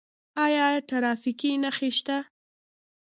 [0.45, 2.17] آیا ټرافیکي نښې شته؟